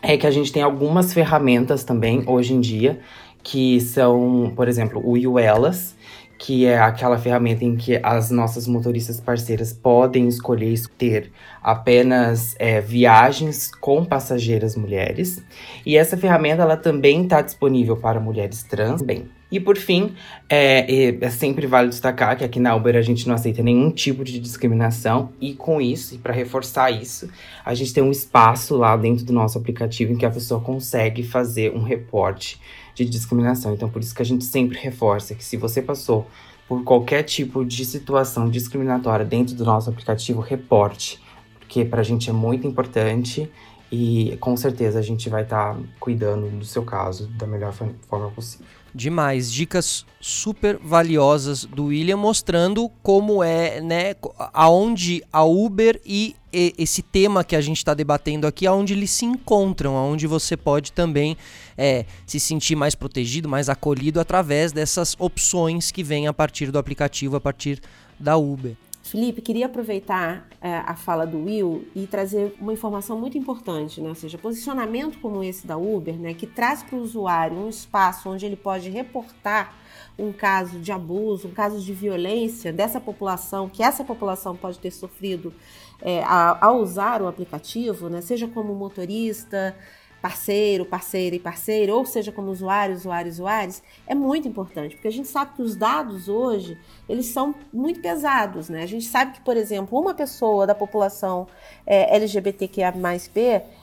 é 0.00 0.16
que 0.16 0.26
a 0.26 0.30
gente 0.30 0.50
tem 0.50 0.62
algumas 0.62 1.12
ferramentas 1.12 1.84
também 1.84 2.24
hoje 2.26 2.54
em 2.54 2.60
dia 2.60 3.00
que 3.42 3.78
são, 3.80 4.52
por 4.56 4.68
exemplo, 4.68 5.02
o 5.04 5.12
UELAS, 5.12 5.94
que 6.38 6.64
é 6.64 6.78
aquela 6.78 7.18
ferramenta 7.18 7.64
em 7.64 7.76
que 7.76 8.00
as 8.02 8.30
nossas 8.30 8.66
motoristas 8.66 9.20
parceiras 9.20 9.72
podem 9.72 10.28
escolher 10.28 10.80
ter 10.96 11.30
apenas 11.62 12.54
é, 12.58 12.80
viagens 12.80 13.70
com 13.74 14.02
passageiras 14.02 14.76
mulheres. 14.76 15.42
E 15.84 15.96
essa 15.96 16.16
ferramenta 16.16 16.62
ela 16.62 16.76
também 16.76 17.24
está 17.24 17.42
disponível 17.42 17.96
para 17.96 18.20
mulheres 18.20 18.62
trans. 18.62 19.02
Bem, 19.02 19.28
e 19.50 19.58
por 19.58 19.78
fim, 19.78 20.14
é, 20.48 21.16
é, 21.20 21.30
sempre 21.30 21.66
vale 21.66 21.88
destacar 21.88 22.36
que 22.36 22.44
aqui 22.44 22.60
na 22.60 22.74
Uber 22.76 22.96
a 22.96 23.02
gente 23.02 23.26
não 23.26 23.34
aceita 23.34 23.62
nenhum 23.62 23.90
tipo 23.90 24.22
de 24.22 24.38
discriminação, 24.38 25.30
e 25.40 25.54
com 25.54 25.80
isso, 25.80 26.14
e 26.14 26.18
para 26.18 26.34
reforçar 26.34 26.90
isso, 26.90 27.30
a 27.64 27.74
gente 27.74 27.94
tem 27.94 28.02
um 28.02 28.10
espaço 28.10 28.76
lá 28.76 28.96
dentro 28.96 29.24
do 29.24 29.32
nosso 29.32 29.56
aplicativo 29.56 30.12
em 30.12 30.16
que 30.16 30.26
a 30.26 30.30
pessoa 30.30 30.60
consegue 30.60 31.22
fazer 31.22 31.74
um 31.74 31.82
reporte 31.82 32.60
de 32.94 33.04
discriminação. 33.06 33.72
Então, 33.72 33.88
por 33.88 34.02
isso 34.02 34.14
que 34.14 34.22
a 34.22 34.24
gente 34.24 34.44
sempre 34.44 34.78
reforça 34.78 35.34
que 35.34 35.44
se 35.44 35.56
você 35.56 35.80
passou 35.80 36.26
por 36.68 36.84
qualquer 36.84 37.22
tipo 37.22 37.64
de 37.64 37.84
situação 37.86 38.50
discriminatória 38.50 39.24
dentro 39.24 39.54
do 39.54 39.64
nosso 39.64 39.88
aplicativo, 39.88 40.40
reporte, 40.40 41.18
porque 41.58 41.84
para 41.84 42.00
a 42.00 42.04
gente 42.04 42.28
é 42.28 42.32
muito 42.32 42.66
importante 42.66 43.50
e 43.90 44.36
com 44.38 44.54
certeza 44.54 44.98
a 44.98 45.02
gente 45.02 45.30
vai 45.30 45.44
estar 45.44 45.74
tá 45.74 45.80
cuidando 45.98 46.50
do 46.50 46.64
seu 46.66 46.82
caso 46.82 47.26
da 47.28 47.46
melhor 47.46 47.72
forma 47.72 48.30
possível. 48.30 48.66
Demais, 48.98 49.52
dicas 49.52 50.04
super 50.20 50.76
valiosas 50.76 51.64
do 51.64 51.84
William 51.84 52.16
mostrando 52.16 52.90
como 53.00 53.44
é, 53.44 53.80
né, 53.80 54.16
aonde 54.52 55.22
a 55.32 55.44
Uber 55.44 56.00
e 56.04 56.34
esse 56.52 57.00
tema 57.00 57.44
que 57.44 57.54
a 57.54 57.60
gente 57.60 57.76
está 57.76 57.94
debatendo 57.94 58.44
aqui, 58.44 58.66
aonde 58.66 58.94
eles 58.94 59.12
se 59.12 59.24
encontram, 59.24 59.96
aonde 59.96 60.26
você 60.26 60.56
pode 60.56 60.90
também 60.90 61.36
é, 61.76 62.06
se 62.26 62.40
sentir 62.40 62.74
mais 62.74 62.96
protegido, 62.96 63.48
mais 63.48 63.68
acolhido 63.68 64.18
através 64.18 64.72
dessas 64.72 65.14
opções 65.16 65.92
que 65.92 66.02
vêm 66.02 66.26
a 66.26 66.32
partir 66.32 66.72
do 66.72 66.78
aplicativo, 66.78 67.36
a 67.36 67.40
partir 67.40 67.80
da 68.18 68.36
Uber. 68.36 68.74
Felipe, 69.02 69.40
queria 69.40 69.66
aproveitar 69.66 70.46
é, 70.60 70.76
a 70.78 70.94
fala 70.94 71.26
do 71.26 71.44
Will 71.44 71.86
e 71.94 72.06
trazer 72.06 72.54
uma 72.60 72.72
informação 72.72 73.18
muito 73.18 73.38
importante, 73.38 74.00
né? 74.00 74.08
ou 74.08 74.14
seja, 74.14 74.36
posicionamento 74.36 75.18
como 75.20 75.42
esse 75.42 75.66
da 75.66 75.76
Uber, 75.76 76.14
né, 76.14 76.34
que 76.34 76.46
traz 76.46 76.82
para 76.82 76.96
o 76.96 77.00
usuário 77.00 77.56
um 77.56 77.68
espaço 77.68 78.28
onde 78.28 78.44
ele 78.44 78.56
pode 78.56 78.90
reportar 78.90 79.74
um 80.18 80.32
caso 80.32 80.80
de 80.80 80.90
abuso, 80.90 81.48
um 81.48 81.52
caso 81.52 81.80
de 81.80 81.92
violência 81.92 82.72
dessa 82.72 83.00
população, 83.00 83.68
que 83.68 83.82
essa 83.82 84.04
população 84.04 84.56
pode 84.56 84.78
ter 84.78 84.90
sofrido 84.90 85.54
é, 86.02 86.22
ao 86.24 86.78
usar 86.80 87.22
o 87.22 87.28
aplicativo, 87.28 88.08
né, 88.08 88.20
seja 88.20 88.48
como 88.48 88.74
motorista, 88.74 89.76
parceiro, 90.20 90.84
parceira 90.84 91.36
e 91.36 91.38
parceiro, 91.38 91.94
ou 91.94 92.04
seja, 92.04 92.32
como 92.32 92.50
usuário, 92.50 92.94
usuário, 92.94 93.30
usuários, 93.30 93.82
é 94.06 94.14
muito 94.14 94.48
importante, 94.48 94.94
porque 94.94 95.08
a 95.08 95.12
gente 95.12 95.28
sabe 95.28 95.54
que 95.54 95.62
os 95.62 95.76
dados 95.76 96.28
hoje, 96.28 96.78
eles 97.08 97.26
são 97.26 97.54
muito 97.72 98.00
pesados, 98.00 98.68
né? 98.68 98.82
A 98.82 98.86
gente 98.86 99.06
sabe 99.06 99.32
que, 99.32 99.40
por 99.40 99.56
exemplo, 99.56 99.98
uma 99.98 100.14
pessoa 100.14 100.66
da 100.66 100.74
população 100.74 101.46
é, 101.86 102.16
LGBTQIA+, 102.16 102.92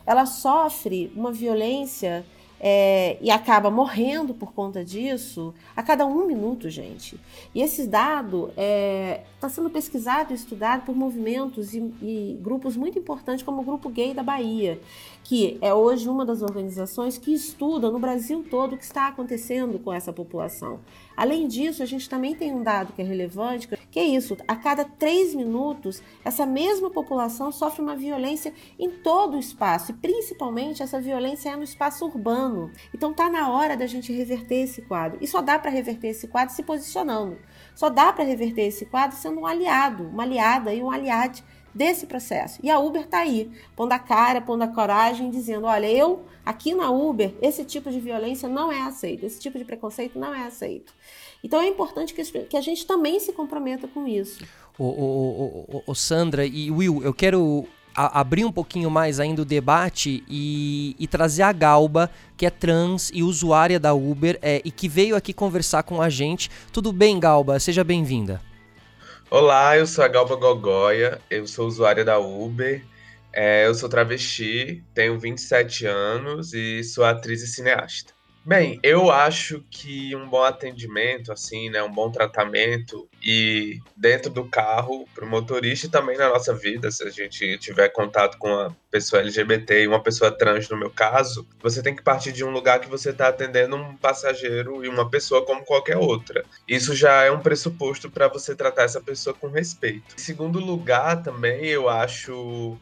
ela 0.06 0.26
sofre 0.26 1.12
uma 1.16 1.32
violência 1.32 2.26
é, 2.60 3.18
e 3.22 3.30
acaba 3.30 3.70
morrendo 3.70 4.34
por 4.34 4.54
conta 4.54 4.84
disso 4.84 5.54
a 5.76 5.84
cada 5.84 6.06
um 6.06 6.26
minuto, 6.26 6.70
gente. 6.70 7.20
E 7.54 7.62
esse 7.62 7.86
dado 7.86 8.50
está 8.50 8.62
é, 8.62 9.24
tá 9.40 9.50
sendo 9.50 9.70
pesquisado 9.70 10.32
e 10.32 10.36
estudado 10.36 10.86
por 10.86 10.96
movimentos 10.96 11.74
e, 11.74 11.80
e, 12.02 12.40
grupos 12.42 12.78
muito 12.78 12.98
importantes, 12.98 13.44
como 13.44 13.62
o 13.62 13.64
Grupo 13.64 13.90
Gay 13.90 14.14
da 14.14 14.24
Bahia, 14.24 14.80
que 15.26 15.58
é 15.60 15.74
hoje 15.74 16.08
uma 16.08 16.24
das 16.24 16.44
organizações 16.44 17.18
que 17.18 17.34
estuda 17.34 17.90
no 17.90 17.98
Brasil 17.98 18.46
todo 18.48 18.76
o 18.76 18.78
que 18.78 18.84
está 18.84 19.08
acontecendo 19.08 19.80
com 19.80 19.92
essa 19.92 20.14
população. 20.14 20.80
Além 21.18 21.48
disso, 21.48 21.82
a 21.82 21.86
gente 21.86 22.08
também 22.08 22.36
tem 22.36 22.54
um 22.54 22.62
dado 22.62 22.94
que 22.94 23.02
é 23.02 23.06
relevante, 23.06 23.68
que 23.90 24.00
é 24.00 24.04
isso: 24.04 24.38
a 24.48 24.56
cada 24.56 24.86
três 24.86 25.34
minutos, 25.34 26.04
essa 26.24 26.46
mesma 26.46 26.92
população 26.92 27.52
sofre 27.52 27.82
uma 27.82 27.96
violência 27.96 28.54
em 28.78 28.92
todo 28.92 29.36
o 29.36 29.40
espaço, 29.40 29.92
e 29.92 29.96
principalmente 29.96 30.84
essa 30.84 31.02
violência 31.02 31.50
é 31.50 31.56
no 31.56 31.64
espaço 31.64 32.06
urbano. 32.06 32.72
Então 32.94 33.12
tá 33.12 33.28
na 33.28 33.50
hora 33.50 33.76
da 33.76 33.88
gente 33.88 34.14
reverter 34.14 34.64
esse 34.64 34.84
quadro. 34.84 35.18
E 35.20 35.28
só 35.28 35.42
dá 35.42 35.58
para 35.58 35.72
reverter 35.72 36.10
esse 36.10 36.28
quadro 36.28 36.54
se 36.54 36.62
posicionando. 36.62 37.40
Só 37.74 37.90
dá 37.90 38.14
para 38.14 38.24
reverter 38.24 38.68
esse 38.68 38.86
quadro 38.86 39.18
sendo 39.18 39.40
um 39.40 39.48
aliado, 39.48 40.04
uma 40.04 40.22
aliada 40.22 40.72
e 40.72 40.84
um 40.84 40.92
aliado 40.92 41.42
desse 41.76 42.08
processo. 42.08 42.60
E 42.64 42.70
a 42.72 42.80
Uber 42.80 43.02
está 43.02 43.20
aí, 43.20 43.52
pondo 43.76 43.92
a 43.92 44.00
cara, 44.00 44.40
pondo 44.40 44.64
a 44.64 44.68
coragem, 44.68 45.30
dizendo: 45.30 45.68
olha, 45.68 45.92
eu 45.92 46.24
aqui 46.46 46.74
na 46.74 46.90
Uber, 46.90 47.36
esse 47.42 47.66
tipo 47.66 47.92
de 47.92 48.00
violência 48.00 48.48
não 48.48 48.72
é 48.72 48.82
aceito, 48.82 49.26
esse 49.26 49.40
tipo 49.40 49.58
de 49.58 49.66
preconceito 49.66 50.18
não 50.18 50.34
é 50.34 50.48
aceito. 50.48 50.94
Então 51.44 51.60
é 51.60 51.68
importante 51.68 52.14
que 52.14 52.58
a 52.58 52.62
gente 52.62 52.88
também 52.88 53.20
se 53.20 53.34
comprometa 53.34 53.88
com 53.88 54.08
isso. 54.08 54.44
O 54.80 55.94
Sandra 55.94 56.46
e 56.46 56.72
Will, 56.72 57.04
eu 57.04 57.14
quero 57.14 57.68
a, 57.96 58.20
abrir 58.20 58.44
um 58.46 58.52
pouquinho 58.52 58.90
mais 58.90 59.20
ainda 59.20 59.42
o 59.42 59.46
debate 59.46 60.24
e, 60.28 60.96
e, 61.00 61.08
trazer 61.08 61.44
a 61.44 61.52
Galba, 61.52 62.10
que 62.36 62.46
é 62.46 62.50
trans 62.50 63.10
e 63.14 63.24
usuária 63.24 63.80
da 63.80 63.94
Uber, 63.94 64.38
é, 64.42 64.62
e 64.66 64.72
que 64.72 64.90
veio 64.90 65.16
aqui 65.16 65.34
conversar 65.34 65.84
com 65.84 66.02
a 66.02 66.10
gente. 66.10 66.50
Tudo 66.74 66.92
bem, 66.92 67.20
Galba? 67.20 67.60
Seja 67.60 67.84
bem-vinda. 67.84 68.42
Olá, 69.30 69.78
eu 69.78 69.86
sou 69.86 70.04
a 70.04 70.08
Galba 70.08 70.36
Gogoia, 70.36 71.24
eu 71.30 71.46
sou 71.48 71.68
usuária 71.68 72.04
da 72.06 72.18
Uber, 72.20 72.90
é, 73.34 73.68
eu 73.68 73.76
sou 73.76 73.88
travesti, 73.90 74.84
tenho 74.96 75.20
27 75.20 75.86
anos 75.86 76.54
e 76.54 76.84
sou 76.84 77.04
atriz 77.06 77.42
e 77.44 77.48
cineasta. 77.48 78.15
Bem, 78.46 78.80
eu 78.84 79.10
acho 79.10 79.66
que 79.72 80.16
um 80.16 80.30
bom 80.30 80.44
atendimento, 80.44 81.32
assim, 81.32 81.68
né, 81.68 81.82
um 81.82 81.92
bom 81.92 82.12
tratamento 82.12 83.10
e 83.20 83.80
dentro 83.98 84.30
do 84.30 84.46
carro 84.48 85.08
para 85.16 85.26
o 85.26 85.28
motorista 85.28 85.88
e 85.88 85.90
também 85.90 86.16
na 86.16 86.30
nossa 86.30 86.54
vida, 86.54 86.92
se 86.92 87.04
a 87.04 87.10
gente 87.10 87.58
tiver 87.58 87.90
contato 87.90 88.38
com 88.38 88.50
uma 88.50 88.78
pessoa 88.92 89.24
LGBT 89.24 89.82
e 89.82 89.88
uma 89.88 90.00
pessoa 90.00 90.30
trans, 90.30 90.70
no 90.70 90.78
meu 90.78 90.92
caso, 90.92 91.48
você 91.60 91.82
tem 91.82 91.96
que 91.96 92.04
partir 92.04 92.32
de 92.32 92.46
um 92.46 92.52
lugar 92.52 92.80
que 92.80 92.88
você 92.88 93.10
está 93.10 93.30
atendendo 93.30 93.76
um 93.76 93.98
passageiro 93.98 94.86
e 94.86 94.90
uma 94.90 95.10
pessoa 95.10 95.44
como 95.44 95.66
qualquer 95.66 95.98
outra. 95.98 96.46
Isso 96.68 96.96
já 96.96 97.24
é 97.24 97.32
um 97.32 97.40
pressuposto 97.40 98.12
para 98.12 98.28
você 98.28 98.56
tratar 98.56 98.84
essa 98.84 99.02
pessoa 99.02 99.34
com 99.34 99.48
respeito. 99.48 100.14
Em 100.16 100.22
segundo 100.22 100.60
lugar, 100.60 101.24
também 101.24 101.66
eu 101.66 101.90
acho 101.90 102.78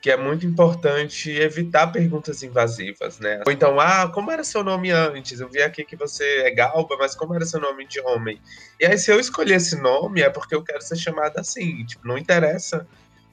que 0.00 0.10
é 0.10 0.16
muito 0.16 0.46
importante 0.46 1.30
evitar 1.30 1.88
perguntas 1.88 2.42
invasivas, 2.42 3.18
né? 3.18 3.42
Ou 3.44 3.52
então, 3.52 3.78
ah, 3.78 4.08
como 4.08 4.30
era 4.30 4.42
seu 4.42 4.64
nome 4.64 4.90
antes? 4.90 5.40
Eu 5.40 5.48
vi 5.48 5.62
aqui 5.62 5.84
que 5.84 5.94
você 5.94 6.24
é 6.42 6.50
Galba, 6.50 6.96
mas 6.98 7.14
como 7.14 7.34
era 7.34 7.44
seu 7.44 7.60
nome 7.60 7.86
de 7.86 8.00
homem? 8.00 8.40
E 8.80 8.86
aí, 8.86 8.96
se 8.96 9.12
eu 9.12 9.20
escolher 9.20 9.56
esse 9.56 9.76
nome, 9.76 10.22
é 10.22 10.30
porque 10.30 10.54
eu 10.54 10.62
quero 10.62 10.80
ser 10.80 10.96
chamada 10.96 11.40
assim. 11.40 11.84
Tipo, 11.84 12.08
não 12.08 12.16
interessa 12.16 12.86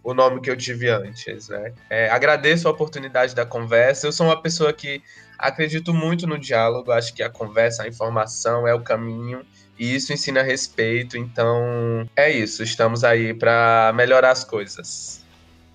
o 0.04 0.14
nome 0.14 0.42
que 0.42 0.50
eu 0.50 0.58
tive 0.58 0.90
antes, 0.90 1.48
né? 1.48 1.74
É, 1.90 2.10
agradeço 2.10 2.68
a 2.68 2.72
oportunidade 2.72 3.34
da 3.34 3.46
conversa. 3.46 4.08
Eu 4.08 4.12
sou 4.12 4.28
uma 4.28 4.42
pessoa 4.42 4.74
que 4.74 5.02
acredito 5.38 5.94
muito 5.94 6.28
no 6.28 6.38
diálogo. 6.38 6.92
Acho 6.92 7.14
que 7.14 7.24
a 7.24 7.30
conversa, 7.30 7.84
a 7.84 7.88
informação 7.88 8.68
é 8.68 8.74
o 8.74 8.82
caminho. 8.82 9.46
E 9.80 9.96
isso 9.96 10.12
ensina 10.12 10.42
respeito. 10.42 11.18
Então, 11.18 12.10
é 12.16 12.30
isso. 12.30 12.62
Estamos 12.62 13.06
aí 13.06 13.34
para 13.34 13.94
melhorar 13.96 14.32
as 14.32 14.44
coisas. 14.44 15.26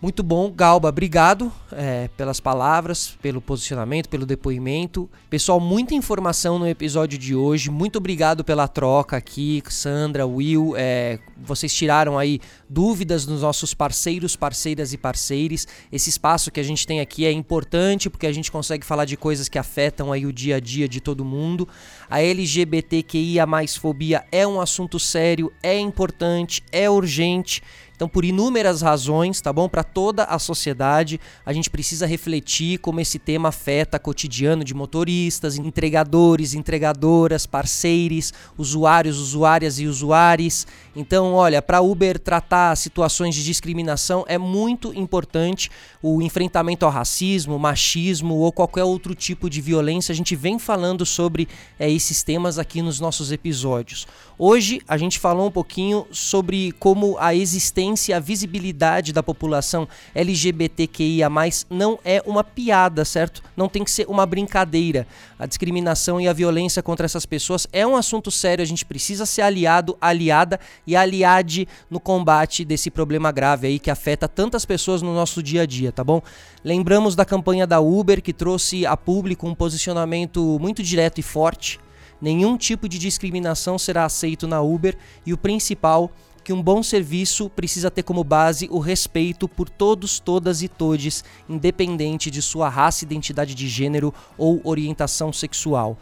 Muito 0.02 0.25
bom, 0.25 0.50
Galba, 0.50 0.88
obrigado 0.88 1.52
é, 1.71 2.09
pelas 2.16 2.40
palavras, 2.40 3.16
pelo 3.23 3.40
posicionamento, 3.40 4.09
pelo 4.09 4.26
depoimento. 4.26 5.09
Pessoal, 5.30 5.61
muita 5.61 5.94
informação 5.94 6.59
no 6.59 6.66
episódio 6.66 7.16
de 7.16 7.37
hoje. 7.37 7.71
Muito 7.71 7.99
obrigado 7.99 8.42
pela 8.42 8.66
troca 8.66 9.16
aqui, 9.16 9.62
Sandra, 9.68 10.26
Will. 10.26 10.75
É, 10.76 11.21
vocês 11.40 11.73
tiraram 11.73 12.18
aí 12.18 12.40
dúvidas 12.68 13.25
dos 13.25 13.42
nossos 13.42 13.75
parceiros, 13.75 14.35
parceiras 14.35 14.92
e 14.92 14.99
parceiros. 14.99 15.68
Esse 15.92 16.11
espaço 16.11 16.50
que 16.50 16.59
a 16.59 16.64
gente 16.64 16.85
tem 16.85 16.99
aqui 16.99 17.25
é 17.25 17.30
importante 17.30 18.11
porque 18.11 18.26
a 18.26 18.32
gente 18.32 18.50
consegue 18.50 18.85
falar 18.85 19.04
de 19.04 19.16
coisas 19.16 19.49
que 19.49 19.56
afetam 19.56 20.11
aí 20.11 20.26
o 20.26 20.32
dia 20.32 20.56
a 20.56 20.61
dia 20.61 20.88
de 20.88 21.00
todo 21.00 21.25
mundo. 21.25 21.68
A 22.11 22.21
LGBTQIA 22.21 23.47
mais 23.47 23.76
fobia 23.76 24.25
é 24.32 24.44
um 24.44 24.61
assunto 24.61 24.99
sério, 24.99 25.52
é 25.62 25.78
importante, 25.78 26.61
é 26.73 26.90
urgente. 26.90 27.62
Então, 28.02 28.09
por 28.11 28.25
inúmeras 28.25 28.82
razões, 28.82 29.40
tá 29.40 29.52
bom? 29.52 29.68
Para 29.68 29.85
toda 29.85 30.25
a 30.25 30.37
sociedade, 30.37 31.21
a 31.47 31.52
gente 31.52 31.71
precisa 31.71 32.04
refletir 32.04 32.78
como 32.78 32.99
esse 32.99 33.16
tema 33.16 33.50
afeta 33.50 33.97
o 33.97 34.00
cotidiano 34.00 34.64
de 34.64 34.75
motoristas, 34.75 35.56
entregadores, 35.56 36.52
entregadoras, 36.52 37.47
parceiros, 37.47 38.35
usuários, 38.59 39.21
usuárias 39.21 39.78
e 39.78 39.87
usuários. 39.87 40.66
Então, 40.97 41.32
olha, 41.35 41.62
para 41.62 41.80
Uber 41.80 42.18
tratar 42.18 42.75
situações 42.76 43.37
de 43.37 43.44
discriminação 43.44 44.25
é 44.26 44.37
muito 44.37 44.92
importante 44.92 45.71
o 46.02 46.21
enfrentamento 46.21 46.85
ao 46.85 46.90
racismo, 46.90 47.56
machismo 47.56 48.35
ou 48.35 48.50
qualquer 48.50 48.82
outro 48.82 49.14
tipo 49.14 49.49
de 49.49 49.61
violência. 49.61 50.12
A 50.12 50.16
gente 50.16 50.35
vem 50.35 50.59
falando 50.59 51.06
sobre 51.06 51.47
é, 51.78 51.88
esses 51.88 52.25
temas 52.25 52.59
aqui 52.59 52.82
nos 52.82 52.99
nossos 52.99 53.30
episódios. 53.30 54.09
Hoje 54.37 54.80
a 54.88 54.97
gente 54.97 55.21
falou 55.21 55.47
um 55.47 55.52
pouquinho 55.52 56.04
sobre 56.11 56.73
como 56.80 57.16
a 57.21 57.32
existência, 57.32 57.91
a 58.12 58.18
visibilidade 58.18 59.12
da 59.12 59.22
população 59.22 59.88
LGBTQIA+, 60.14 61.28
não 61.68 61.99
é 62.04 62.22
uma 62.26 62.42
piada, 62.42 63.04
certo? 63.04 63.42
Não 63.56 63.68
tem 63.68 63.84
que 63.84 63.90
ser 63.90 64.06
uma 64.08 64.25
brincadeira. 64.26 65.06
A 65.38 65.46
discriminação 65.46 66.20
e 66.20 66.28
a 66.28 66.32
violência 66.32 66.82
contra 66.82 67.06
essas 67.06 67.26
pessoas 67.26 67.66
é 67.72 67.87
um 67.87 67.96
assunto 67.96 68.30
sério, 68.30 68.62
a 68.62 68.66
gente 68.66 68.84
precisa 68.84 69.26
ser 69.26 69.42
aliado, 69.42 69.96
aliada 70.00 70.58
e 70.87 70.96
aliade 70.96 71.68
no 71.90 72.00
combate 72.00 72.64
desse 72.64 72.90
problema 72.90 73.30
grave 73.30 73.66
aí 73.66 73.78
que 73.78 73.90
afeta 73.90 74.28
tantas 74.28 74.64
pessoas 74.64 75.02
no 75.02 75.14
nosso 75.14 75.42
dia 75.42 75.62
a 75.62 75.66
dia, 75.66 75.92
tá 75.92 76.02
bom? 76.02 76.22
Lembramos 76.64 77.14
da 77.14 77.25
campanha 77.25 77.66
da 77.66 77.80
Uber 77.80 78.22
que 78.22 78.32
trouxe 78.32 78.87
a 78.87 78.96
público 78.96 79.46
um 79.46 79.54
posicionamento 79.54 80.58
muito 80.61 80.82
direto 80.82 81.18
e 81.18 81.22
forte 81.22 81.78
Nenhum 82.22 82.56
tipo 82.56 82.88
de 82.88 83.00
discriminação 83.00 83.76
será 83.76 84.04
aceito 84.04 84.46
na 84.46 84.61
Uber 84.61 84.96
e 85.26 85.32
o 85.32 85.37
principal 85.37 86.08
que 86.42 86.52
um 86.52 86.62
bom 86.62 86.82
serviço 86.82 87.49
precisa 87.50 87.90
ter 87.90 88.02
como 88.02 88.25
base 88.25 88.68
o 88.70 88.78
respeito 88.78 89.49
por 89.49 89.68
todos, 89.68 90.18
todas 90.18 90.62
e 90.62 90.68
todes, 90.68 91.25
independente 91.49 92.30
de 92.30 92.42
sua 92.42 92.68
raça, 92.68 93.04
identidade 93.04 93.54
de 93.54 93.68
gênero 93.68 94.12
ou 94.37 94.61
orientação 94.64 95.32
sexual. 95.32 95.99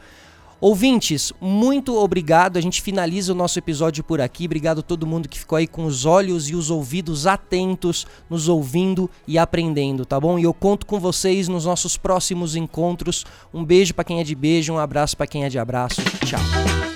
Ouvintes, 0.60 1.32
muito 1.40 1.96
obrigado. 1.96 2.58
A 2.58 2.60
gente 2.60 2.82
finaliza 2.82 3.32
o 3.32 3.34
nosso 3.34 3.58
episódio 3.58 4.04
por 4.04 4.20
aqui. 4.20 4.44
Obrigado 4.44 4.80
a 4.80 4.82
todo 4.82 5.06
mundo 5.06 5.28
que 5.28 5.38
ficou 5.38 5.56
aí 5.56 5.66
com 5.66 5.86
os 5.86 6.04
olhos 6.04 6.50
e 6.50 6.54
os 6.54 6.70
ouvidos 6.70 7.26
atentos, 7.26 8.06
nos 8.28 8.46
ouvindo 8.46 9.08
e 9.26 9.38
aprendendo, 9.38 10.04
tá 10.04 10.20
bom? 10.20 10.38
E 10.38 10.42
eu 10.42 10.52
conto 10.52 10.84
com 10.84 11.00
vocês 11.00 11.48
nos 11.48 11.64
nossos 11.64 11.96
próximos 11.96 12.56
encontros. 12.56 13.24
Um 13.54 13.64
beijo 13.64 13.94
para 13.94 14.04
quem 14.04 14.20
é 14.20 14.24
de 14.24 14.34
beijo, 14.34 14.74
um 14.74 14.78
abraço 14.78 15.16
para 15.16 15.26
quem 15.26 15.44
é 15.44 15.48
de 15.48 15.58
abraço. 15.58 16.02
Tchau. 16.26 16.89